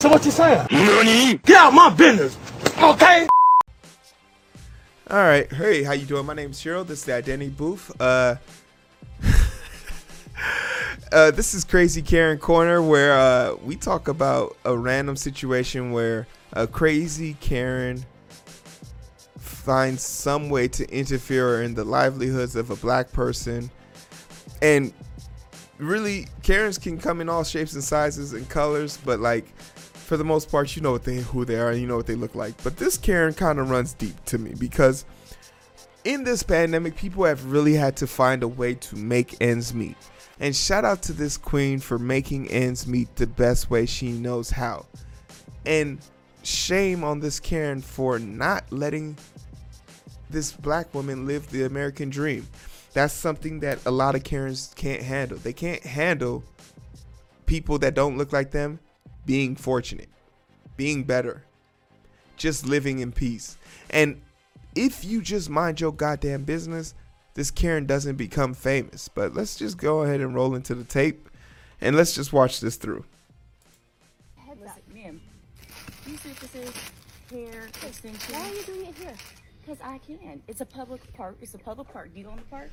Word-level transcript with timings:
So 0.00 0.08
what 0.08 0.24
you 0.24 0.30
saying? 0.30 0.66
Get 1.44 1.56
out 1.58 1.74
my 1.74 1.90
business, 1.90 2.34
okay? 2.78 3.28
All 5.10 5.18
right, 5.18 5.52
hey, 5.52 5.82
how 5.82 5.92
you 5.92 6.06
doing? 6.06 6.24
My 6.24 6.32
name's 6.32 6.58
Cheryl. 6.58 6.86
This 6.86 7.00
is 7.00 7.04
the 7.04 7.12
Identity 7.12 7.50
Booth. 7.50 7.92
Uh, 8.00 8.36
uh, 11.12 11.32
this 11.32 11.52
is 11.52 11.64
Crazy 11.64 12.00
Karen 12.00 12.38
Corner, 12.38 12.80
where 12.80 13.12
uh, 13.12 13.56
we 13.62 13.76
talk 13.76 14.08
about 14.08 14.56
a 14.64 14.74
random 14.74 15.16
situation 15.16 15.92
where 15.92 16.26
a 16.54 16.66
crazy 16.66 17.34
Karen 17.40 18.02
finds 19.38 20.02
some 20.02 20.48
way 20.48 20.66
to 20.68 20.90
interfere 20.90 21.62
in 21.62 21.74
the 21.74 21.84
livelihoods 21.84 22.56
of 22.56 22.70
a 22.70 22.76
black 22.76 23.12
person, 23.12 23.70
and 24.62 24.94
really, 25.80 26.26
Karens 26.42 26.78
can 26.78 26.98
come 26.98 27.20
in 27.20 27.28
all 27.28 27.44
shapes 27.44 27.74
and 27.74 27.84
sizes 27.84 28.32
and 28.32 28.48
colors, 28.48 28.98
but 29.04 29.20
like 29.20 29.52
for 30.10 30.16
the 30.16 30.24
most 30.24 30.50
part, 30.50 30.74
you 30.74 30.82
know 30.82 30.90
what 30.90 31.04
they 31.04 31.18
who 31.18 31.44
they 31.44 31.54
are, 31.54 31.70
and 31.70 31.80
you 31.80 31.86
know 31.86 31.96
what 31.96 32.08
they 32.08 32.16
look 32.16 32.34
like. 32.34 32.60
But 32.64 32.76
this 32.76 32.98
Karen 32.98 33.32
kind 33.32 33.60
of 33.60 33.70
runs 33.70 33.92
deep 33.92 34.24
to 34.24 34.38
me 34.38 34.54
because 34.58 35.04
in 36.02 36.24
this 36.24 36.42
pandemic, 36.42 36.96
people 36.96 37.24
have 37.26 37.44
really 37.44 37.74
had 37.74 37.96
to 37.98 38.08
find 38.08 38.42
a 38.42 38.48
way 38.48 38.74
to 38.74 38.96
make 38.96 39.36
ends 39.40 39.72
meet. 39.72 39.96
And 40.40 40.56
shout 40.56 40.84
out 40.84 41.02
to 41.02 41.12
this 41.12 41.36
queen 41.36 41.78
for 41.78 41.96
making 41.96 42.50
ends 42.50 42.88
meet 42.88 43.14
the 43.14 43.28
best 43.28 43.70
way 43.70 43.86
she 43.86 44.10
knows 44.10 44.50
how. 44.50 44.86
And 45.64 46.00
shame 46.42 47.04
on 47.04 47.20
this 47.20 47.38
Karen 47.38 47.80
for 47.80 48.18
not 48.18 48.64
letting 48.72 49.16
this 50.28 50.50
black 50.50 50.92
woman 50.92 51.24
live 51.24 51.48
the 51.50 51.66
American 51.66 52.10
dream. 52.10 52.48
That's 52.94 53.14
something 53.14 53.60
that 53.60 53.78
a 53.86 53.92
lot 53.92 54.16
of 54.16 54.24
Karens 54.24 54.72
can't 54.74 55.02
handle. 55.02 55.38
They 55.38 55.52
can't 55.52 55.84
handle 55.84 56.42
people 57.46 57.78
that 57.78 57.94
don't 57.94 58.18
look 58.18 58.32
like 58.32 58.50
them 58.50 58.80
being 59.26 59.56
fortunate, 59.56 60.08
being 60.76 61.04
better, 61.04 61.44
just 62.36 62.66
living 62.66 63.00
in 63.00 63.12
peace. 63.12 63.56
And 63.90 64.20
if 64.74 65.04
you 65.04 65.20
just 65.22 65.50
mind 65.50 65.80
your 65.80 65.92
goddamn 65.92 66.44
business, 66.44 66.94
this 67.34 67.50
Karen 67.50 67.86
doesn't 67.86 68.16
become 68.16 68.54
famous. 68.54 69.08
But 69.08 69.34
let's 69.34 69.56
just 69.56 69.76
go 69.76 70.02
ahead 70.02 70.20
and 70.20 70.34
roll 70.34 70.54
into 70.54 70.74
the 70.74 70.84
tape 70.84 71.28
and 71.80 71.96
let's 71.96 72.14
just 72.14 72.32
watch 72.32 72.60
this 72.60 72.76
through. 72.76 73.04
Listen, 74.60 74.82
ma'am, 74.92 75.20
you 76.06 76.16
see 76.16 76.28
what 76.30 76.38
this 76.40 76.54
is? 76.54 76.74
Hair 77.30 77.68
extension. 77.86 78.34
Why 78.34 78.40
are 78.40 78.54
you 78.54 78.62
doing 78.62 78.86
it 78.86 78.94
here? 78.96 79.14
Because 79.60 79.78
I 79.82 79.98
can. 79.98 80.42
It's 80.48 80.60
a 80.60 80.66
public 80.66 81.00
park. 81.14 81.36
It's 81.40 81.54
a 81.54 81.58
public 81.58 81.92
park. 81.92 82.12
Do 82.12 82.20
you 82.20 82.28
own 82.28 82.36
the 82.36 82.42
park? 82.42 82.70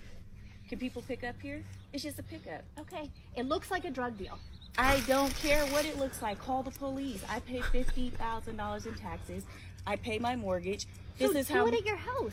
Can 0.67 0.79
people 0.79 1.01
pick 1.07 1.23
up 1.23 1.35
here? 1.41 1.63
It's 1.93 2.03
just 2.03 2.19
a 2.19 2.23
pickup. 2.23 2.63
Okay, 2.79 3.09
it 3.35 3.45
looks 3.45 3.71
like 3.71 3.85
a 3.85 3.91
drug 3.91 4.17
deal. 4.17 4.37
I 4.77 4.99
don't 5.07 5.33
care 5.35 5.65
what 5.67 5.85
it 5.85 5.97
looks 5.97 6.21
like. 6.21 6.39
Call 6.39 6.63
the 6.63 6.71
police. 6.71 7.23
I 7.29 7.39
pay 7.39 7.61
fifty 7.61 8.09
thousand 8.11 8.57
dollars 8.57 8.85
in 8.85 8.93
taxes. 8.95 9.43
I 9.85 9.95
pay 9.95 10.19
my 10.19 10.35
mortgage. 10.35 10.85
This 11.17 11.31
so 11.31 11.37
is 11.37 11.47
do 11.47 11.53
how, 11.53 11.65
Do 11.65 11.73
it 11.73 11.79
at 11.79 11.85
your 11.85 11.95
house. 11.95 12.31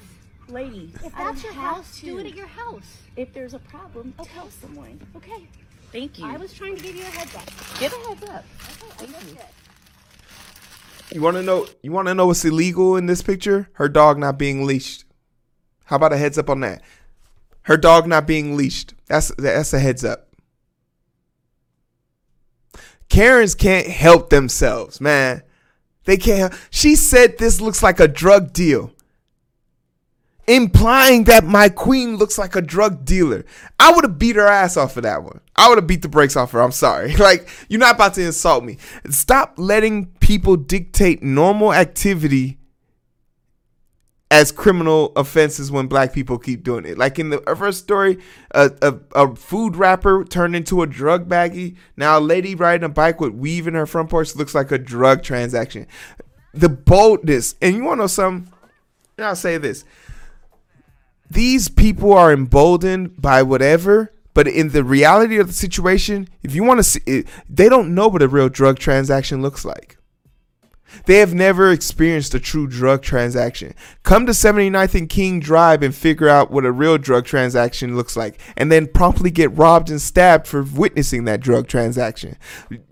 lady. 0.48 0.92
If 0.96 1.00
that's 1.14 1.14
don't 1.14 1.42
your 1.44 1.52
house, 1.54 2.00
to. 2.00 2.06
do 2.06 2.18
it 2.18 2.26
at 2.26 2.34
your 2.34 2.46
house. 2.46 2.98
If 3.16 3.32
there's 3.32 3.54
a 3.54 3.58
problem, 3.60 4.12
tell 4.22 4.50
someone. 4.50 5.00
Okay. 5.16 5.46
Thank 5.92 6.18
you. 6.18 6.26
I 6.26 6.36
was 6.36 6.52
trying 6.52 6.76
to 6.76 6.82
give 6.82 6.96
you 6.96 7.02
a 7.02 7.06
heads 7.06 7.34
up. 7.36 7.46
Give 7.78 7.92
a 7.92 7.96
heads 8.08 8.24
up. 8.24 8.44
Okay, 8.82 9.04
I 9.04 9.06
missed 9.06 9.36
it. 9.36 9.46
You 11.14 11.20
want 11.22 11.36
to 11.36 11.42
know 11.42 11.66
you 11.82 11.92
want 11.92 12.08
to 12.08 12.14
know 12.14 12.26
what's 12.26 12.44
illegal 12.44 12.96
in 12.96 13.06
this 13.06 13.22
picture? 13.22 13.68
Her 13.74 13.88
dog 13.88 14.18
not 14.18 14.36
being 14.38 14.66
leashed. 14.66 15.04
How 15.84 15.96
about 15.96 16.12
a 16.12 16.16
heads 16.16 16.36
up 16.38 16.50
on 16.50 16.60
that? 16.60 16.82
Her 17.62 17.76
dog 17.76 18.06
not 18.06 18.26
being 18.26 18.56
leashed. 18.56 18.94
That's 19.06 19.32
that's 19.38 19.72
a 19.72 19.78
heads 19.78 20.04
up. 20.04 20.33
Karens 23.14 23.54
can't 23.54 23.86
help 23.86 24.30
themselves, 24.30 25.00
man. 25.00 25.44
They 26.02 26.16
can't. 26.16 26.52
She 26.70 26.96
said 26.96 27.38
this 27.38 27.60
looks 27.60 27.80
like 27.80 28.00
a 28.00 28.08
drug 28.08 28.52
deal, 28.52 28.92
implying 30.48 31.22
that 31.24 31.44
my 31.44 31.68
queen 31.68 32.16
looks 32.16 32.38
like 32.38 32.56
a 32.56 32.60
drug 32.60 33.04
dealer. 33.04 33.44
I 33.78 33.92
would 33.92 34.02
have 34.02 34.18
beat 34.18 34.34
her 34.34 34.48
ass 34.48 34.76
off 34.76 34.96
of 34.96 35.04
that 35.04 35.22
one. 35.22 35.38
I 35.54 35.68
would 35.68 35.78
have 35.78 35.86
beat 35.86 36.02
the 36.02 36.08
brakes 36.08 36.34
off 36.34 36.50
her. 36.50 36.60
I'm 36.60 36.72
sorry. 36.72 37.14
Like 37.18 37.48
you're 37.68 37.78
not 37.78 37.94
about 37.94 38.14
to 38.14 38.26
insult 38.26 38.64
me. 38.64 38.78
Stop 39.10 39.54
letting 39.58 40.06
people 40.18 40.56
dictate 40.56 41.22
normal 41.22 41.72
activity 41.72 42.58
as 44.34 44.50
criminal 44.50 45.12
offenses 45.14 45.70
when 45.70 45.86
black 45.86 46.12
people 46.12 46.38
keep 46.38 46.64
doing 46.64 46.84
it. 46.84 46.98
Like 46.98 47.20
in 47.20 47.30
the 47.30 47.40
uh, 47.48 47.54
first 47.54 47.78
story, 47.78 48.18
a, 48.50 48.68
a, 48.82 48.94
a 49.14 49.36
food 49.36 49.76
wrapper 49.76 50.24
turned 50.24 50.56
into 50.56 50.82
a 50.82 50.88
drug 50.88 51.28
baggie. 51.28 51.76
Now 51.96 52.18
a 52.18 52.20
lady 52.20 52.56
riding 52.56 52.84
a 52.84 52.88
bike 52.88 53.20
with 53.20 53.32
weave 53.32 53.68
in 53.68 53.74
her 53.74 53.86
front 53.86 54.10
porch 54.10 54.34
looks 54.34 54.52
like 54.52 54.72
a 54.72 54.78
drug 54.78 55.22
transaction. 55.22 55.86
The 56.52 56.68
boldness, 56.68 57.54
and 57.62 57.76
you 57.76 57.84
want 57.84 57.98
to 57.98 58.02
know 58.02 58.06
something? 58.08 58.52
I'll 59.18 59.36
say 59.36 59.56
this. 59.56 59.84
These 61.30 61.68
people 61.68 62.12
are 62.12 62.32
emboldened 62.32 63.22
by 63.22 63.44
whatever, 63.44 64.12
but 64.34 64.48
in 64.48 64.70
the 64.70 64.82
reality 64.82 65.38
of 65.38 65.46
the 65.46 65.52
situation, 65.52 66.28
if 66.42 66.56
you 66.56 66.64
want 66.64 66.78
to 66.78 66.84
see 66.84 67.00
it, 67.06 67.28
they 67.48 67.68
don't 67.68 67.94
know 67.94 68.08
what 68.08 68.20
a 68.20 68.26
real 68.26 68.48
drug 68.48 68.80
transaction 68.80 69.42
looks 69.42 69.64
like. 69.64 69.96
They 71.06 71.16
have 71.16 71.34
never 71.34 71.70
experienced 71.70 72.34
a 72.34 72.40
true 72.40 72.66
drug 72.66 73.02
transaction. 73.02 73.74
Come 74.02 74.26
to 74.26 74.32
79th 74.32 74.94
and 74.94 75.08
King 75.08 75.40
Drive 75.40 75.82
and 75.82 75.94
figure 75.94 76.28
out 76.28 76.50
what 76.50 76.64
a 76.64 76.72
real 76.72 76.98
drug 76.98 77.24
transaction 77.24 77.96
looks 77.96 78.16
like, 78.16 78.40
and 78.56 78.70
then 78.70 78.86
promptly 78.86 79.30
get 79.30 79.56
robbed 79.56 79.90
and 79.90 80.00
stabbed 80.00 80.46
for 80.46 80.62
witnessing 80.62 81.24
that 81.24 81.40
drug 81.40 81.68
transaction. 81.68 82.36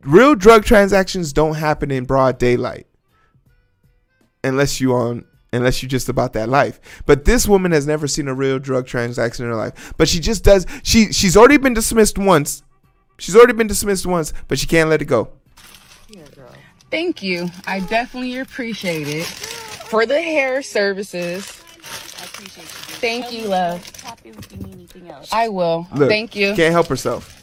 Real 0.02 0.34
drug 0.34 0.64
transactions 0.64 1.32
don't 1.32 1.54
happen 1.54 1.90
in 1.90 2.04
broad 2.04 2.38
daylight 2.38 2.86
unless 4.44 4.80
you 4.80 4.94
on 4.94 5.24
unless 5.52 5.82
you're 5.82 5.88
just 5.88 6.08
about 6.08 6.32
that 6.32 6.48
life. 6.48 6.80
But 7.04 7.24
this 7.24 7.46
woman 7.46 7.72
has 7.72 7.86
never 7.86 8.08
seen 8.08 8.28
a 8.28 8.34
real 8.34 8.58
drug 8.58 8.86
transaction 8.86 9.44
in 9.44 9.50
her 9.50 9.56
life. 9.56 9.92
But 9.96 10.08
she 10.08 10.18
just 10.18 10.44
does 10.44 10.66
she 10.82 11.12
she's 11.12 11.36
already 11.36 11.58
been 11.58 11.74
dismissed 11.74 12.18
once. 12.18 12.62
She's 13.18 13.36
already 13.36 13.52
been 13.52 13.66
dismissed 13.66 14.06
once, 14.06 14.32
but 14.48 14.58
she 14.58 14.66
can't 14.66 14.90
let 14.90 15.02
it 15.02 15.06
go. 15.06 15.32
Thank 16.92 17.22
you. 17.22 17.48
I 17.66 17.80
definitely 17.80 18.38
appreciate 18.38 19.08
it. 19.08 19.24
For 19.24 20.04
the 20.04 20.20
hair 20.20 20.60
services. 20.62 21.50
I 22.20 22.24
appreciate 22.24 22.64
you. 22.64 22.68
Thank 23.00 23.24
Tell 23.24 23.32
you, 23.32 23.48
love. 23.48 23.80
if 23.80 23.92
Tap 23.94 24.20
in 24.26 24.38
if 24.38 24.52
you 24.52 24.58
need 24.58 24.74
anything 24.74 25.08
else. 25.08 25.32
I 25.32 25.48
will. 25.48 25.86
Look, 25.94 26.10
Thank 26.10 26.36
you. 26.36 26.54
Can't 26.54 26.72
help 26.72 26.88
herself. 26.88 27.40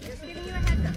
Just 0.00 0.20
giving 0.26 0.44
you 0.44 0.50
a 0.50 0.54
heads 0.54 0.84
up. 0.86 0.94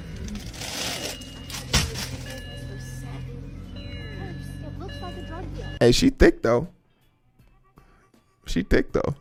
It 3.76 4.80
looks 4.80 4.96
like 5.02 5.18
a 5.18 5.22
drug 5.28 5.56
deal. 5.56 5.66
Hey, 5.80 5.92
she 5.92 6.10
thick 6.10 6.42
though. 6.42 6.68
She 8.48 8.64
thick 8.64 8.92
though. 8.94 9.16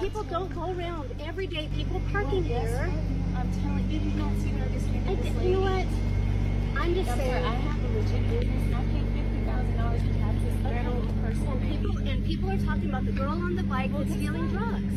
People 0.00 0.22
don't 0.24 0.52
go 0.54 0.72
around 0.72 1.14
every 1.20 1.46
day. 1.46 1.68
People 1.74 2.00
parking 2.12 2.44
here. 2.44 2.90
I'm 3.36 3.50
telling 3.62 3.90
you, 3.90 3.98
you 4.00 4.10
don't 4.18 4.40
see 4.40 4.48
her 4.48 4.68
just 4.70 4.86
here 4.86 5.02
I, 5.06 5.14
this 5.16 5.26
you 5.44 5.50
know 5.52 5.60
lady. 5.60 5.86
what? 5.86 6.11
I'm 6.82 6.94
just 6.96 7.10
I'm 7.10 7.20
I 7.20 7.54
have 7.54 7.84
a 7.84 7.88
legit 7.96 8.28
business. 8.28 8.62
and 8.66 8.74
I 8.74 8.82
pay 8.82 9.04
fifty 9.14 9.44
thousand 9.46 9.76
dollars 9.76 10.02
in 10.02 10.18
taxes. 10.18 10.54
Federal 10.64 11.00
personal 11.22 11.52
And 11.52 11.70
people 11.70 11.96
and 11.96 12.26
people 12.26 12.50
are 12.50 12.58
talking 12.58 12.88
about 12.88 13.04
the 13.06 13.12
girl 13.12 13.30
on 13.30 13.54
the 13.54 13.62
bike 13.62 13.92
that's 13.92 14.10
stealing 14.10 14.48
drugs. 14.48 14.94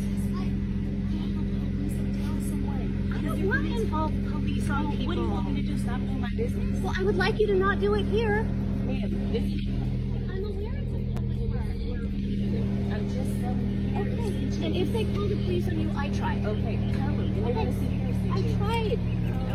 I 3.14 3.18
don't 3.28 3.46
want 3.46 3.66
to 3.66 3.74
involve 3.82 4.12
police 4.32 4.68
on 4.68 4.96
people. 4.96 5.06
What 5.06 5.14
do 5.14 5.20
you 5.22 5.30
want 5.30 5.50
me 5.52 5.62
to 5.62 5.68
do? 5.68 5.78
Stop 5.78 6.00
doing 6.00 6.20
my 6.20 6.30
business? 6.30 6.80
Well, 6.82 6.94
I 6.98 7.04
would 7.04 7.16
like 7.16 7.38
you 7.38 7.46
to 7.46 7.54
not 7.54 7.78
do 7.78 7.94
it 7.94 8.04
here. 8.06 8.42
Ma'am, 8.42 9.32
this 9.32 9.44
is, 9.44 9.66
I'm 10.28 10.44
aware 10.44 10.74
it's 10.74 10.90
a 10.90 11.14
public 11.14 11.52
park. 11.52 11.70
I'm 12.94 13.08
just 13.14 13.40
telling 13.40 13.62
you. 13.70 14.00
Okay. 14.00 14.66
And 14.66 14.76
if 14.76 14.92
they 14.92 15.04
call 15.14 15.28
the 15.28 15.36
police 15.36 15.68
on 15.68 15.78
you, 15.80 15.90
I 15.96 16.08
tried. 16.10 16.44
Okay, 16.46 16.78
tell 16.98 17.14
them. 17.14 17.44
They're 17.44 17.54
gonna 17.54 17.72
see 17.78 17.86
here 17.86 18.10
I 18.32 18.42
tried. 18.58 18.98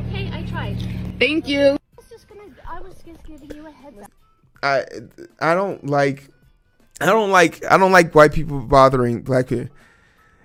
Okay, 0.08 0.30
I 0.32 0.44
tried. 0.50 0.78
Thank 1.20 1.50
you. 1.50 1.78
I 2.68 2.80
was 2.82 2.96
just 3.06 3.24
giving 3.24 3.52
you 3.56 3.68
a 3.68 3.72
heads 3.72 4.00
up. 4.02 4.12
I 4.64 4.86
I 5.40 5.54
don't 5.54 5.86
like 5.88 6.30
I 7.00 7.06
don't 7.08 7.32
like 7.32 7.64
I 7.70 7.78
don't 7.78 7.92
like 7.92 8.14
white 8.14 8.34
people 8.34 8.60
bothering 8.62 9.22
black 9.22 9.48
people. 9.48 9.68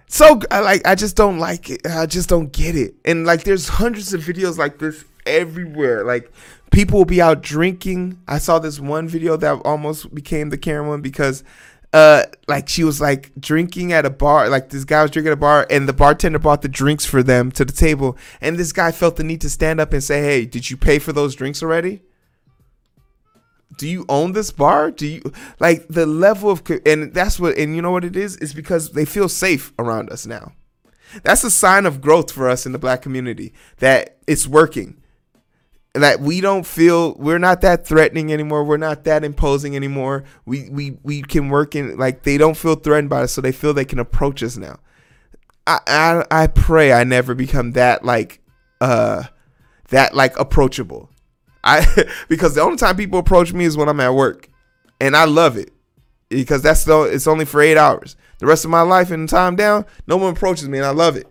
So 0.09 0.41
I 0.51 0.61
like 0.61 0.87
I 0.87 0.95
just 0.95 1.17
don't 1.17 1.39
like 1.39 1.71
it. 1.71 1.87
I 1.87 2.07
just 2.07 2.29
don't 2.29 2.53
get 2.53 2.77
it. 2.77 2.95
And 3.05 3.27
like 3.27 3.45
there's 3.45 3.69
hundreds 3.69 4.15
of 4.15 4.23
videos 4.23 4.59
like 4.59 4.79
this 4.79 5.05
everywhere. 5.27 6.05
Like 6.05 6.33
people 6.71 6.99
will 6.99 7.05
be 7.05 7.21
out 7.21 7.43
drinking. 7.43 8.21
I 8.29 8.39
saw 8.39 8.59
this 8.59 8.81
one 8.81 9.09
video 9.09 9.37
that 9.37 9.61
almost 9.65 10.15
became 10.15 10.51
the 10.51 10.59
Karen 10.59 10.89
one 10.89 11.01
because 11.01 11.43
uh 11.93 12.25
like 12.49 12.69
she 12.69 12.85
was 12.85 13.01
like 13.01 13.33
drinking 13.39 13.93
at 13.93 14.05
a 14.05 14.11
bar 14.11 14.49
like 14.49 14.71
this 14.71 14.85
guy 14.85 15.03
was 15.03 15.11
drinking 15.11 15.31
at 15.31 15.35
a 15.35 15.37
bar 15.37 15.67
and 15.71 15.89
the 15.89 15.93
bartender 15.93 16.39
brought 16.39 16.63
the 16.63 16.69
drinks 16.69 17.05
for 17.07 17.23
them 17.23 17.51
to 17.51 17.65
the 17.65 17.73
table 17.73 18.17
and 18.41 18.59
this 18.59 18.73
guy 18.73 18.91
felt 18.91 19.17
the 19.17 19.25
need 19.25 19.41
to 19.41 19.49
stand 19.49 19.81
up 19.81 19.93
and 19.93 20.03
say 20.03 20.21
hey 20.23 20.45
did 20.45 20.71
you 20.71 20.77
pay 20.77 20.99
for 20.99 21.13
those 21.13 21.35
drinks 21.35 21.63
already? 21.63 22.03
Do 23.77 23.87
you 23.87 24.07
own 24.09 24.33
this 24.33 24.51
bar? 24.51 24.91
Do 24.91 25.07
you 25.07 25.23
like 25.61 25.87
the 25.89 26.07
level 26.07 26.51
of 26.51 26.63
and 26.87 27.13
that's 27.13 27.39
what 27.39 27.59
and 27.59 27.77
you 27.77 27.83
know 27.83 27.91
what 27.91 28.05
it 28.05 28.17
is? 28.17 28.37
It's 28.37 28.55
because 28.55 28.93
they 28.93 29.05
feel 29.05 29.29
safe 29.29 29.73
around 29.79 30.11
us 30.11 30.25
now. 30.25 30.53
That's 31.23 31.45
a 31.45 31.51
sign 31.51 31.85
of 31.85 32.01
growth 32.01 32.31
for 32.33 32.49
us 32.49 32.65
in 32.65 32.73
the 32.73 32.79
black 32.79 33.03
community 33.03 33.53
that 33.79 34.17
it's 34.27 34.47
working 34.47 34.97
that 36.03 36.21
we 36.21 36.41
don't 36.41 36.67
feel 36.67 37.15
we're 37.15 37.39
not 37.39 37.61
that 37.63 37.87
threatening 37.87 38.33
anymore. 38.33 38.65
We're 38.65 38.77
not 38.77 39.05
that 39.05 39.25
imposing 39.25 39.77
anymore. 39.77 40.25
We 40.45 40.69
we 40.71 40.99
we 41.03 41.23
can 41.23 41.49
work 41.49 41.75
in 41.75 41.97
like 41.97 42.23
they 42.23 42.39
don't 42.39 42.57
feel 42.57 42.77
threatened 42.77 43.11
by 43.11 43.23
us, 43.23 43.33
so 43.33 43.41
they 43.41 43.53
feel 43.53 43.73
they 43.75 43.85
can 43.85 43.99
approach 43.99 44.43
us 44.43 44.57
now. 44.57 44.79
I 45.67 45.81
I, 45.87 46.43
I 46.43 46.47
pray 46.49 46.93
I 46.93 47.05
never 47.05 47.35
become 47.35 47.73
that 47.73 48.05
like 48.05 48.41
uh 48.81 49.25
that 49.89 50.15
like 50.15 50.39
approachable. 50.39 51.11
I 51.65 51.87
because 52.29 52.55
the 52.55 52.63
only 52.63 52.77
time 52.77 52.97
people 52.97 53.19
approach 53.19 53.53
me 53.53 53.65
is 53.65 53.77
when 53.77 53.89
I'm 53.89 54.01
at 54.01 54.15
work, 54.15 54.49
and 55.01 55.17
I 55.17 55.25
love 55.25 55.57
it 55.57 55.73
because 56.29 56.63
that's 56.63 56.85
the 56.85 57.03
it's 57.03 57.27
only 57.27 57.45
for 57.45 57.61
eight 57.61 57.77
hours. 57.77 58.17
The 58.39 58.47
rest 58.47 58.65
of 58.65 58.71
my 58.71 58.83
life 58.83 59.11
and 59.11 59.29
time 59.29 59.57
down, 59.57 59.87
no 60.07 60.17
one 60.17 60.35
approaches 60.35 60.69
me, 60.69 60.79
and 60.79 60.87
I 60.87 60.91
love 60.91 61.17
it. 61.17 61.27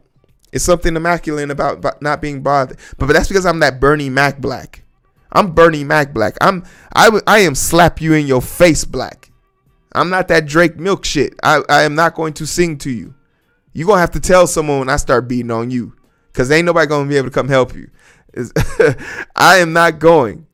It's 0.56 0.64
something 0.64 0.96
immaculate 0.96 1.52
about 1.52 2.02
not 2.02 2.22
being 2.22 2.42
bothered. 2.42 2.78
But, 2.98 3.08
but 3.08 3.14
that's 3.14 3.28
because 3.28 3.46
I'm 3.46 3.60
that 3.60 3.82
Bernie 3.82 4.10
Mac 4.10 4.40
black. 4.40 4.84
I'm 5.34 5.52
Bernie 5.52 5.84
Mac 5.84 6.14
black. 6.14 6.38
I'm 6.40 6.64
I 6.96 7.10
I 7.28 7.40
am 7.40 7.56
slap 7.56 8.00
you 8.00 8.14
in 8.14 8.26
your 8.26 8.42
face 8.42 8.86
black. 8.86 9.32
I'm 9.92 10.10
not 10.10 10.30
that 10.30 10.46
Drake 10.46 10.78
milk 10.78 11.04
shit. 11.04 11.34
I, 11.44 11.62
I 11.68 11.84
am 11.84 11.94
not 11.94 12.16
going 12.16 12.32
to 12.36 12.48
sing 12.48 12.78
to 12.80 12.90
you. 12.90 13.16
You're 13.74 13.86
gonna 13.86 14.00
have 14.00 14.12
to 14.12 14.22
tell 14.22 14.48
someone 14.48 14.80
when 14.80 14.88
I 14.88 14.96
start 14.96 15.28
beating 15.28 15.52
on 15.52 15.72
you. 15.72 15.94
Cause 16.32 16.50
ain't 16.50 16.66
nobody 16.66 16.88
gonna 16.88 17.10
be 17.10 17.18
able 17.18 17.28
to 17.28 17.34
come 17.34 17.50
help 17.50 17.76
you. 17.76 17.90
I 19.36 19.58
am 19.58 19.74
not 19.74 20.00
going. 20.00 20.48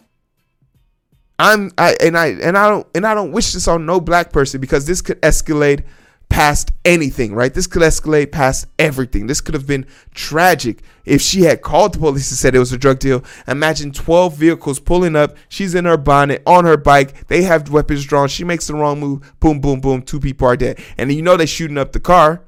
I'm 1.38 1.69
I 1.77 1.95
and 2.01 2.18
I 2.18 2.30
and 2.30 2.57
I 2.57 2.69
don't 2.69 2.88
and 2.95 3.06
I 3.06 3.13
don't 3.13 3.33
wish 3.33 3.54
this 3.54 3.68
on 3.68 3.86
no 3.86 4.00
black 4.00 4.31
person 4.31 4.59
because 4.59 4.88
this 4.88 5.04
could 5.04 5.21
escalate 5.21 5.83
past 6.31 6.72
anything, 6.86 7.36
right? 7.36 7.54
This 7.54 7.68
could 7.68 7.81
escalate 7.81 8.31
past 8.31 8.66
everything. 8.80 9.28
This 9.28 9.42
could 9.42 9.54
have 9.54 9.68
been 9.68 9.86
tragic 10.16 10.81
if 11.04 11.22
she 11.22 11.42
had 11.42 11.62
called 11.62 11.94
the 11.94 12.00
police 12.00 12.31
and 12.31 12.38
said 12.38 12.56
it 12.56 12.60
was 12.60 12.72
a 12.72 12.78
drug 12.78 13.00
deal. 13.00 13.22
Imagine 13.48 13.92
12 13.92 14.38
vehicles 14.38 14.80
pulling 14.80 15.18
up. 15.18 15.36
She's 15.50 15.75
in 15.75 15.83
her 15.83 15.98
bonnet, 15.98 16.42
on 16.48 16.63
her 16.63 16.78
bike. 16.78 17.28
They 17.28 17.42
have 17.44 17.69
weapons 17.69 18.06
drawn. 18.06 18.30
She 18.30 18.45
makes 18.45 18.68
the 18.68 18.75
wrong 18.75 19.01
move. 19.01 19.33
Boom, 19.42 19.60
boom, 19.60 19.81
boom. 19.81 20.01
Two 20.01 20.22
people 20.22 20.48
are 20.48 20.56
dead. 20.56 20.80
And 20.98 21.12
you 21.12 21.22
know 21.22 21.36
they're 21.36 21.45
shooting 21.45 21.78
up 21.78 21.92
the 21.92 22.00
car. 22.00 22.45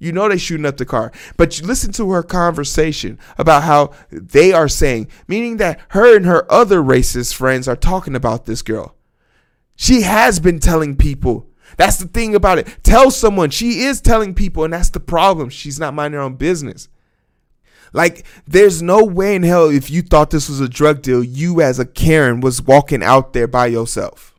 You 0.00 0.10
know 0.10 0.28
they're 0.28 0.36
shooting 0.36 0.66
up 0.66 0.78
the 0.78 0.84
car. 0.84 1.12
But 1.36 1.60
you 1.60 1.66
listen 1.66 1.92
to 1.92 2.10
her 2.10 2.24
conversation 2.24 3.20
about 3.38 3.62
how 3.62 3.92
they 4.10 4.52
are 4.52 4.68
saying, 4.68 5.08
meaning 5.28 5.58
that 5.58 5.80
her 5.90 6.16
and 6.16 6.26
her 6.26 6.50
other 6.50 6.82
racist 6.82 7.34
friends 7.34 7.68
are 7.68 7.76
talking 7.76 8.16
about 8.16 8.46
this 8.46 8.62
girl. 8.62 8.96
She 9.76 10.02
has 10.02 10.40
been 10.40 10.58
telling 10.58 10.96
people 10.96 11.48
that's 11.76 11.98
the 11.98 12.08
thing 12.08 12.34
about 12.34 12.58
it. 12.58 12.78
Tell 12.82 13.10
someone. 13.10 13.50
She 13.50 13.80
is 13.80 14.00
telling 14.00 14.34
people, 14.34 14.64
and 14.64 14.72
that's 14.72 14.90
the 14.90 15.00
problem. 15.00 15.50
She's 15.50 15.78
not 15.78 15.94
minding 15.94 16.18
her 16.18 16.24
own 16.24 16.36
business. 16.36 16.88
Like, 17.92 18.26
there's 18.46 18.82
no 18.82 19.04
way 19.04 19.34
in 19.34 19.42
hell 19.42 19.68
if 19.68 19.90
you 19.90 20.02
thought 20.02 20.30
this 20.30 20.48
was 20.48 20.60
a 20.60 20.68
drug 20.68 21.02
deal, 21.02 21.24
you 21.24 21.60
as 21.60 21.78
a 21.78 21.86
Karen 21.86 22.40
was 22.40 22.62
walking 22.62 23.02
out 23.02 23.32
there 23.32 23.46
by 23.46 23.66
yourself. 23.66 24.34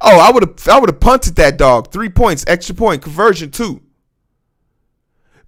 Oh, 0.00 0.18
I 0.18 0.30
would 0.30 0.42
have 0.42 0.68
I 0.68 0.78
would 0.78 0.90
have 0.90 1.00
punted 1.00 1.36
that 1.36 1.56
dog. 1.56 1.90
Three 1.90 2.10
points, 2.10 2.44
extra 2.46 2.74
point, 2.74 3.02
conversion 3.02 3.50
too. 3.50 3.82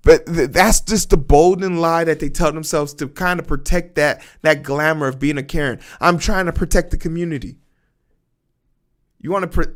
But 0.02 0.24
th- 0.26 0.50
that's 0.50 0.80
just 0.80 1.10
the 1.10 1.18
bolden 1.18 1.76
lie 1.76 2.04
that 2.04 2.20
they 2.20 2.30
tell 2.30 2.52
themselves 2.52 2.94
to 2.94 3.08
kind 3.08 3.38
of 3.38 3.46
protect 3.46 3.96
that 3.96 4.22
that 4.42 4.62
glamour 4.62 5.08
of 5.08 5.18
being 5.18 5.36
a 5.36 5.42
Karen. 5.42 5.80
I'm 6.00 6.18
trying 6.18 6.46
to 6.46 6.52
protect 6.52 6.90
the 6.90 6.96
community. 6.96 7.58
You 9.20 9.30
want 9.30 9.52
to 9.52 9.74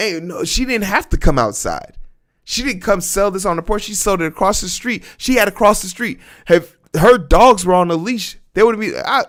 Hey, 0.00 0.18
no, 0.18 0.44
she 0.44 0.64
didn't 0.64 0.84
have 0.84 1.10
to 1.10 1.18
come 1.18 1.38
outside. 1.38 1.98
She 2.44 2.62
didn't 2.62 2.80
come 2.80 3.02
sell 3.02 3.30
this 3.30 3.44
on 3.44 3.56
the 3.56 3.62
porch. 3.62 3.82
She 3.82 3.92
sold 3.94 4.22
it 4.22 4.26
across 4.26 4.62
the 4.62 4.68
street. 4.70 5.04
She 5.18 5.34
had 5.34 5.44
to 5.44 5.50
cross 5.50 5.82
the 5.82 5.88
street. 5.88 6.18
If 6.48 6.78
her 6.98 7.18
dogs 7.18 7.66
were 7.66 7.74
on 7.74 7.90
a 7.90 7.96
leash, 7.96 8.38
they 8.54 8.62
would 8.62 8.80
be. 8.80 8.96
I, 8.96 9.24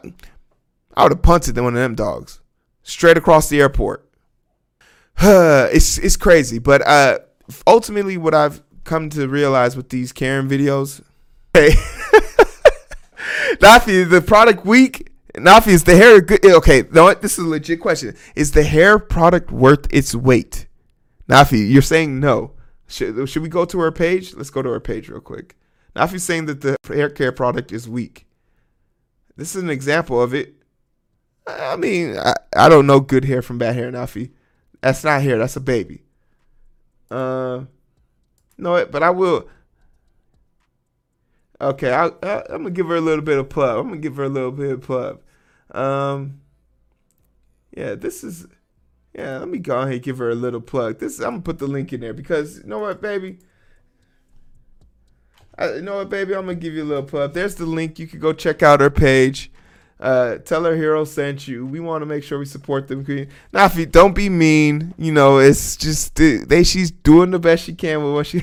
I 0.95 1.03
would 1.03 1.12
have 1.12 1.21
punted 1.21 1.57
one 1.57 1.73
of 1.75 1.81
them 1.81 1.94
dogs 1.94 2.39
straight 2.83 3.18
across 3.18 3.50
the 3.50 3.59
airport. 3.59 4.09
it's 5.18 5.97
it's 5.97 6.15
crazy, 6.15 6.57
but 6.57 6.88
uh, 6.88 7.19
ultimately, 7.67 8.15
what 8.15 8.33
I've 8.33 8.63
come 8.85 9.09
to 9.09 9.27
realize 9.27 9.75
with 9.75 9.89
these 9.89 10.13
Karen 10.13 10.47
videos, 10.47 11.03
hey, 11.53 11.71
Nafi, 13.57 14.09
the 14.09 14.24
product 14.25 14.65
week 14.65 15.10
Nafi, 15.35 15.67
is 15.67 15.83
the 15.83 15.95
hair 15.95 16.19
good? 16.21 16.45
Okay, 16.45 16.83
no, 16.91 17.13
this 17.13 17.37
is 17.37 17.45
a 17.45 17.47
legit 17.47 17.79
question. 17.79 18.15
Is 18.35 18.51
the 18.51 18.63
hair 18.63 18.99
product 18.99 19.51
worth 19.51 19.87
its 19.93 20.13
weight? 20.13 20.67
Nafi, 21.29 21.69
you're 21.69 21.81
saying 21.81 22.19
no. 22.19 22.51
Should, 22.87 23.29
should 23.29 23.41
we 23.41 23.49
go 23.49 23.63
to 23.63 23.79
her 23.79 23.91
page? 23.91 24.33
Let's 24.33 24.49
go 24.49 24.61
to 24.61 24.69
her 24.69 24.79
page 24.81 25.07
real 25.07 25.21
quick. 25.21 25.55
Nafi's 25.95 26.23
saying 26.23 26.45
that 26.47 26.61
the 26.61 26.75
hair 26.87 27.09
care 27.09 27.31
product 27.31 27.71
is 27.71 27.87
weak. 27.87 28.25
This 29.37 29.55
is 29.55 29.63
an 29.63 29.69
example 29.69 30.21
of 30.21 30.33
it. 30.33 30.55
I 31.47 31.75
mean, 31.75 32.17
I, 32.17 32.33
I 32.55 32.69
don't 32.69 32.87
know 32.87 32.99
good 32.99 33.25
hair 33.25 33.41
from 33.41 33.57
bad 33.57 33.75
hair, 33.75 33.91
Nafi. 33.91 34.31
That's 34.81 35.03
not 35.03 35.21
hair. 35.21 35.37
That's 35.37 35.55
a 35.55 35.61
baby. 35.61 36.03
Uh, 37.09 37.65
no, 38.57 38.85
but 38.85 39.03
I 39.03 39.09
will. 39.09 39.47
Okay, 41.61 41.93
I, 41.93 42.07
am 42.07 42.63
gonna 42.63 42.71
give 42.71 42.87
her 42.87 42.95
a 42.95 43.01
little 43.01 43.23
bit 43.23 43.37
of 43.37 43.47
pub. 43.49 43.77
I'm 43.77 43.89
gonna 43.89 44.01
give 44.01 44.15
her 44.15 44.23
a 44.23 44.29
little 44.29 44.51
bit 44.51 44.71
of 44.71 44.81
pub. 44.81 45.21
Um, 45.69 46.41
yeah, 47.77 47.93
this 47.93 48.23
is. 48.23 48.47
Yeah, 49.13 49.37
let 49.39 49.49
me 49.49 49.59
go 49.59 49.79
ahead 49.79 49.93
and 49.93 50.01
give 50.01 50.17
her 50.17 50.31
a 50.31 50.35
little 50.35 50.61
plug. 50.61 50.97
This 50.97 51.19
I'm 51.19 51.33
gonna 51.33 51.41
put 51.41 51.59
the 51.59 51.67
link 51.67 51.93
in 51.93 52.01
there 52.01 52.13
because 52.13 52.57
you 52.57 52.63
know 52.63 52.79
what, 52.79 52.99
baby. 52.99 53.37
I, 55.55 55.75
you 55.75 55.81
know 55.81 55.97
what, 55.97 56.09
baby? 56.09 56.33
I'm 56.33 56.45
gonna 56.45 56.55
give 56.55 56.73
you 56.73 56.81
a 56.81 56.85
little 56.85 57.03
pub. 57.03 57.33
There's 57.33 57.53
the 57.53 57.67
link. 57.67 57.99
You 57.99 58.07
can 58.07 58.19
go 58.19 58.33
check 58.33 58.63
out 58.63 58.79
her 58.81 58.89
page. 58.89 59.51
Uh, 59.99 60.37
tell 60.37 60.63
her 60.63 60.75
Heero 60.75 61.05
sent 61.05 61.47
you. 61.47 61.63
We 61.63 61.79
want 61.79 62.01
to 62.01 62.07
make 62.07 62.23
sure 62.23 62.39
we 62.39 62.45
support 62.45 62.87
them. 62.87 63.05
Nafi, 63.53 63.91
don't 63.91 64.15
be 64.15 64.29
mean. 64.29 64.95
You 64.97 65.11
know, 65.11 65.37
it's 65.37 65.77
just 65.77 66.15
they. 66.15 66.63
She's 66.63 66.89
doing 66.89 67.29
the 67.29 67.37
best 67.37 67.65
she 67.65 67.75
can 67.75 68.03
with 68.03 68.13
what 68.15 68.25
she. 68.25 68.41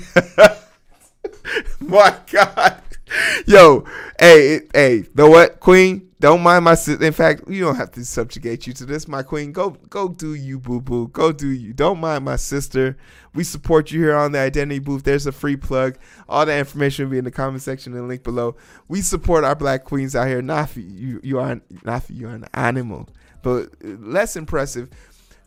My 1.81 2.15
God. 2.31 2.78
Yo, 3.47 3.85
hey, 4.21 4.61
hey, 4.75 5.05
know 5.15 5.29
what, 5.29 5.61
Queen? 5.61 6.09
Don't 6.21 6.43
mind 6.43 6.65
my 6.65 6.75
sister. 6.75 7.05
In 7.05 7.13
fact, 7.13 7.49
you 7.49 7.63
don't 7.65 7.77
have 7.77 7.93
to 7.93 8.05
subjugate 8.05 8.67
you 8.67 8.73
to 8.75 8.85
this, 8.85 9.07
my 9.07 9.23
queen. 9.23 9.53
Go, 9.53 9.71
go 9.89 10.09
do 10.09 10.35
you, 10.35 10.59
boo 10.59 10.81
boo. 10.81 11.07
Go 11.09 11.31
do 11.31 11.49
you. 11.49 11.73
Don't 11.73 12.01
mind 12.01 12.25
my 12.25 12.35
sister. 12.35 12.97
We 13.35 13.45
support 13.45 13.93
you 13.93 14.01
here 14.01 14.17
on 14.17 14.33
the 14.33 14.41
Identity 14.41 14.81
Booth. 14.81 15.05
There's 15.05 15.29
a 15.29 15.33
free 15.33 15.57
plug. 15.57 15.97
All 16.29 16.45
the 16.45 16.57
information 16.57 17.05
will 17.05 17.13
be 17.13 17.19
in 17.19 17.25
the 17.25 17.31
comment 17.31 17.63
section 17.63 17.95
and 17.95 18.09
link 18.09 18.25
below. 18.25 18.57
We 18.89 19.01
support 19.01 19.45
our 19.45 19.55
black 19.55 19.85
queens 19.85 20.17
out 20.17 20.27
here. 20.27 20.43
Nafi, 20.43 20.85
you, 20.99 21.21
you 21.23 21.39
are 21.39 21.57
Nafi. 21.85 22.17
You 22.17 22.29
are 22.29 22.35
an 22.35 22.47
animal, 22.55 23.09
but 23.43 23.69
less 23.81 24.35
impressive. 24.35 24.91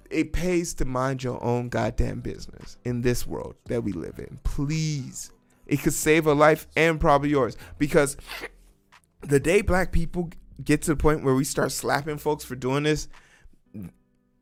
It 0.09 0.31
pays 0.31 0.73
to 0.75 0.85
mind 0.85 1.21
your 1.21 1.43
own 1.43 1.67
goddamn 1.67 2.21
business 2.21 2.77
in 2.85 3.01
this 3.01 3.27
world 3.27 3.55
that 3.65 3.83
we 3.83 3.91
live 3.91 4.19
in. 4.19 4.39
Please 4.43 5.31
it 5.65 5.81
could 5.81 5.93
save 5.93 6.27
a 6.27 6.33
life 6.33 6.67
and 6.75 6.99
probably 6.99 7.29
yours. 7.29 7.57
Because 7.77 8.17
the 9.21 9.39
day 9.39 9.61
black 9.61 9.91
people 9.91 10.29
get 10.63 10.81
to 10.83 10.91
the 10.91 10.97
point 10.97 11.23
where 11.23 11.35
we 11.35 11.43
start 11.43 11.71
slapping 11.71 12.17
folks 12.17 12.43
for 12.43 12.55
doing 12.55 12.83
this, 12.83 13.07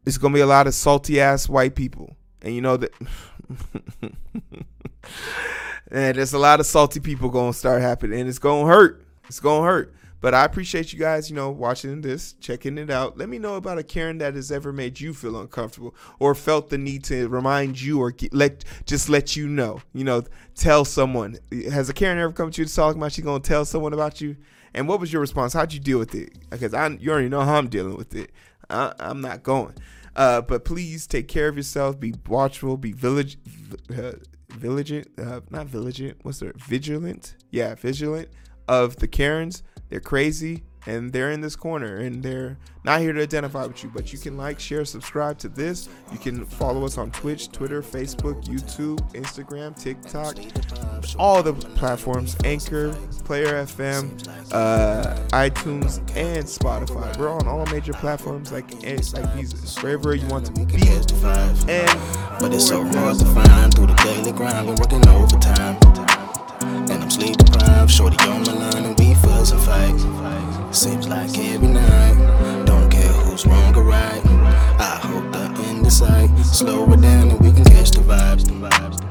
it's 0.06 0.18
gonna 0.18 0.34
be 0.34 0.40
a 0.40 0.48
lot 0.48 0.68
of 0.68 0.74
salty 0.74 1.20
ass 1.20 1.48
white 1.48 1.76
people. 1.76 2.16
And 2.42 2.56
you 2.56 2.62
know 2.62 2.78
that 2.78 2.94
and 5.92 6.18
there's 6.18 6.34
a 6.34 6.40
lot 6.40 6.60
of 6.60 6.66
salty 6.66 7.00
people 7.00 7.30
gonna 7.30 7.54
start 7.54 7.82
happening 7.82 8.20
and 8.22 8.30
it's 8.30 8.40
gonna 8.40 8.68
hurt. 8.68 9.06
It's 9.28 9.40
gonna 9.40 9.66
hurt. 9.66 9.94
But 10.22 10.34
I 10.34 10.44
appreciate 10.44 10.92
you 10.92 11.00
guys, 11.00 11.30
you 11.30 11.36
know, 11.36 11.50
watching 11.50 12.02
this, 12.02 12.34
checking 12.34 12.78
it 12.78 12.90
out. 12.90 13.18
Let 13.18 13.30
me 13.30 13.40
know 13.40 13.56
about 13.56 13.78
a 13.78 13.84
Karen 13.84 14.18
that 14.18 14.36
has 14.36 14.52
ever 14.52 14.74
made 14.74 15.00
you 15.00 15.14
feel 15.14 15.40
uncomfortable 15.40 15.96
or 16.20 16.36
felt 16.36 16.70
the 16.70 16.78
need 16.78 17.04
to 17.06 17.30
remind 17.30 17.82
you 17.82 18.02
or 18.02 18.12
get, 18.12 18.34
let 18.34 18.66
just 18.86 19.10
let 19.10 19.36
you 19.36 19.48
know. 19.48 19.82
You 19.94 20.04
know, 20.04 20.24
tell 20.56 20.84
someone. 20.84 21.38
Has 21.72 21.90
a 21.90 21.94
Karen 21.94 22.20
ever 22.20 22.34
come 22.34 22.52
to 22.52 22.62
you 22.62 22.68
to 22.68 22.76
talk 22.76 22.96
about 22.96 23.14
she 23.14 23.22
gonna 23.22 23.40
tell 23.40 23.64
someone 23.66 23.94
about 23.94 24.20
you? 24.20 24.36
And 24.74 24.88
what 24.88 25.00
was 25.00 25.12
your 25.12 25.22
response? 25.22 25.54
How'd 25.54 25.74
you 25.74 25.80
deal 25.80 26.00
with 26.00 26.14
it? 26.14 26.38
Because 26.50 26.74
I, 26.74 26.88
you 26.88 27.12
already 27.12 27.30
know 27.30 27.42
how 27.42 27.56
I'm 27.56 27.70
dealing 27.70 27.96
with 27.96 28.14
it. 28.16 28.32
I, 28.70 28.94
am 29.00 29.22
not 29.22 29.42
going. 29.42 29.74
Uh, 30.16 30.42
but 30.42 30.66
please 30.66 31.08
take 31.08 31.28
care 31.28 31.48
of 31.48 31.58
yourself. 31.58 32.00
Be 32.00 32.14
watchful. 32.28 32.78
Be 32.78 32.92
village, 32.92 33.38
uh, 33.98 34.14
vigilant. 34.50 35.08
Uh, 35.18 35.42
not 35.50 35.68
vigilant. 35.68 36.18
What's 36.24 36.40
the 36.40 36.54
vigilant? 36.58 37.36
Yeah, 37.52 37.76
vigilant 37.76 38.30
of 38.68 38.98
the 38.98 39.08
Karens. 39.08 39.64
They're 39.90 40.00
crazy 40.00 40.64
and 40.86 41.12
they're 41.12 41.32
in 41.32 41.42
this 41.42 41.56
corner 41.56 41.98
and 41.98 42.24
they're 42.24 42.58
not 42.84 43.02
here 43.02 43.12
to 43.12 43.22
identify 43.22 43.66
with 43.66 43.84
you, 43.84 43.92
but 43.94 44.14
you 44.14 44.20
can 44.20 44.38
like, 44.38 44.60
share, 44.60 44.86
subscribe 44.86 45.38
to 45.40 45.50
this. 45.50 45.90
You 46.12 46.18
can 46.18 46.46
follow 46.46 46.86
us 46.86 46.98
on 46.98 47.12
Twitch, 47.12 47.52
Twitter, 47.52 47.82
Facebook, 47.82 48.46
YouTube, 48.46 48.98
Instagram, 49.14 49.78
TikTok, 49.80 50.38
all 51.20 51.44
the 51.44 51.54
platforms 51.54 52.38
Anchor, 52.44 52.94
Player 53.26 53.66
FM, 53.66 54.28
uh, 54.54 55.16
iTunes, 55.30 56.00
and 56.16 56.46
Spotify. 56.46 57.16
We're 57.18 57.30
on 57.30 57.48
all 57.48 57.66
major 57.68 57.94
platforms 57.94 58.52
like 58.52 58.72
like 58.82 59.36
these, 59.36 59.78
wherever 59.82 60.16
you 60.16 60.28
want 60.28 60.46
to 60.46 60.52
be. 60.54 60.62
And 60.62 62.40
but 62.40 62.54
it's 62.54 62.68
so 62.68 62.84
hard 62.84 63.20
to 63.20 63.26
find 63.26 63.74
through 63.74 63.88
the 63.88 64.02
daily 64.04 64.32
grind. 64.32 64.68
We're 64.68 64.76
working 64.76 65.08
overtime, 65.08 65.78
and 66.90 67.04
I'm 67.04 67.12
sleep 67.12 67.38
deprived. 67.38 67.92
Shorty 67.92 68.18
on 68.30 68.44
the 68.44 68.54
line, 68.54 68.86
and 68.86 69.00
we 69.00 69.14
was 69.40 69.52
a 69.52 69.58
fight. 69.58 70.76
Seems 70.76 71.08
like 71.08 71.38
every 71.38 71.70
night. 71.70 72.66
Don't 72.66 72.92
care 72.92 73.14
who's 73.24 73.46
wrong 73.46 73.74
or 73.76 73.84
right. 73.84 74.22
I 74.78 75.00
hope 75.02 75.32
the 75.32 75.64
end 75.64 75.88
is 75.88 76.00
sight. 76.00 76.30
Slow 76.40 76.84
it 76.92 77.02
down 77.02 77.32
and 77.32 77.40
we 77.40 77.52
can 77.54 77.64
catch 77.64 77.92
the 77.92 78.02
vibes. 78.02 78.46
The 78.46 78.52
vibes. 78.52 79.09